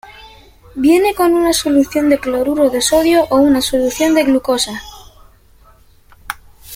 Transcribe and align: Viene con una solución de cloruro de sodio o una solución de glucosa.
Viene 0.73 1.13
con 1.13 1.33
una 1.35 1.53
solución 1.53 2.09
de 2.09 2.17
cloruro 2.17 2.71
de 2.71 2.81
sodio 2.81 3.25
o 3.29 3.37
una 3.37 3.61
solución 3.61 4.15
de 4.15 4.23
glucosa. 4.23 4.81